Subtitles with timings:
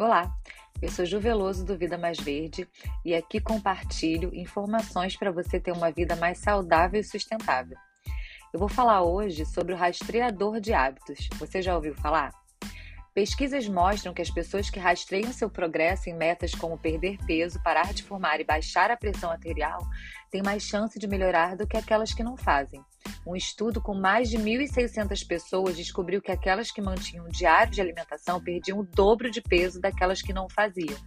[0.00, 0.34] Olá,
[0.80, 2.66] eu sou Ju Veloso do Vida Mais Verde
[3.04, 7.76] e aqui compartilho informações para você ter uma vida mais saudável e sustentável.
[8.50, 11.28] Eu vou falar hoje sobre o rastreador de hábitos.
[11.38, 12.32] Você já ouviu falar?
[13.12, 17.92] Pesquisas mostram que as pessoas que rastreiam seu progresso em metas como perder peso, parar
[17.92, 19.80] de fumar e baixar a pressão arterial
[20.30, 22.80] têm mais chance de melhorar do que aquelas que não fazem.
[23.26, 27.80] Um estudo com mais de 1.600 pessoas descobriu que aquelas que mantinham um diário de
[27.80, 30.98] alimentação perdiam o dobro de peso daquelas que não faziam.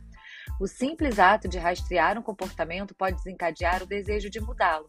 [0.59, 4.87] O simples ato de rastrear um comportamento pode desencadear o desejo de mudá-lo.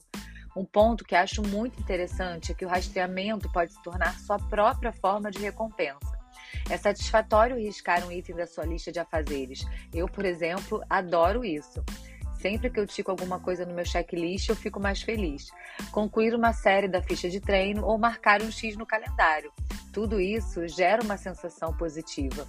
[0.57, 4.93] Um ponto que acho muito interessante é que o rastreamento pode se tornar sua própria
[4.93, 6.14] forma de recompensa.
[6.71, 9.65] É satisfatório riscar um item da sua lista de afazeres.
[9.93, 11.85] Eu, por exemplo, adoro isso.
[12.41, 15.51] Sempre que eu tico alguma coisa no meu checklist, eu fico mais feliz.
[15.91, 19.51] Concluir uma série da ficha de treino ou marcar um X no calendário.
[19.93, 22.47] Tudo isso gera uma sensação positiva.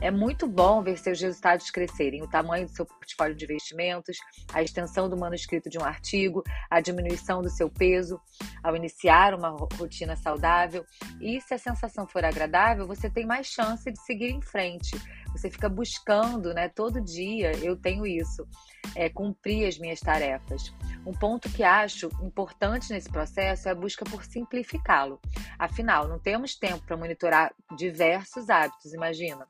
[0.00, 4.16] É muito bom ver seus resultados crescerem, o tamanho do seu portfólio de investimentos,
[4.52, 8.20] a extensão do manuscrito de um artigo, a diminuição do seu peso
[8.62, 10.84] ao iniciar uma rotina saudável.
[11.20, 14.90] E se a sensação for agradável, você tem mais chance de seguir em frente.
[15.32, 16.68] Você fica buscando, né?
[16.68, 18.46] Todo dia eu tenho isso,
[18.94, 20.72] é, cumprir as minhas tarefas.
[21.06, 25.20] Um ponto que acho importante nesse processo é a busca por simplificá-lo.
[25.58, 29.46] Afinal, não temos tempo para monitorar diversos hábitos, imagina.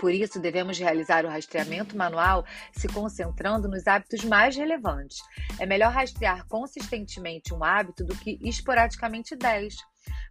[0.00, 5.18] Por isso, devemos realizar o rastreamento manual se concentrando nos hábitos mais relevantes.
[5.58, 9.74] É melhor rastrear consistentemente um hábito do que esporadicamente 10.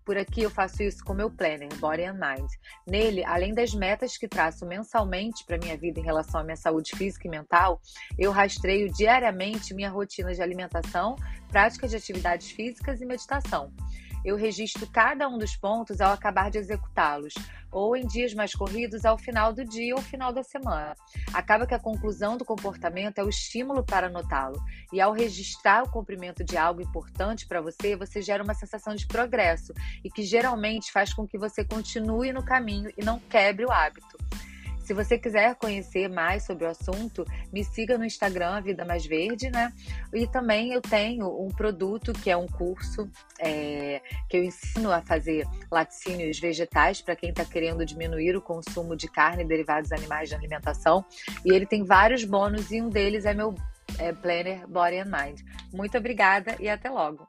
[0.03, 2.50] Por aqui eu faço isso com meu planner, Body and Mind.
[2.88, 6.95] Nele, além das metas que traço mensalmente para minha vida em relação à minha saúde
[6.97, 7.80] física e mental,
[8.17, 11.16] eu rastreio diariamente minha rotina de alimentação,
[11.52, 13.72] prática de atividades físicas e meditação
[14.23, 17.34] eu registro cada um dos pontos ao acabar de executá-los,
[17.72, 20.96] ou em dias mais corridos ao final do dia ou final da semana.
[21.34, 25.91] Acaba que a conclusão do comportamento é o estímulo para anotá-lo, e ao registrar o
[25.91, 30.91] cumprimento de algo importante para você, você gera uma sensação de progresso e que geralmente
[30.91, 34.18] faz com que você continue no caminho e não quebre o hábito.
[34.89, 37.23] Se você quiser conhecer mais sobre o assunto,
[37.53, 39.72] me siga no Instagram, Vida Mais Verde, né?
[40.11, 43.07] E também eu tenho um produto que é um curso
[43.38, 48.95] é, que eu ensino a fazer laticínios vegetais para quem está querendo diminuir o consumo
[48.95, 51.05] de carne e derivados animais de alimentação.
[51.45, 53.53] E ele tem vários bônus e um deles é meu
[53.99, 55.41] é, Planner Body and Mind.
[55.72, 57.28] Muito obrigada e até logo!